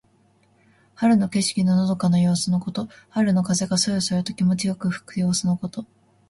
[0.95, 2.87] 春の景色ののどかな様子のこと。
[3.09, 5.85] 春の風がそよそよと気持ちよく吹く様子のこと。